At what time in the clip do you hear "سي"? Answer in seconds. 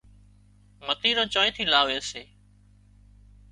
2.09-2.23